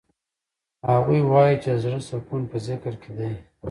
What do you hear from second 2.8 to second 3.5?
کې دی.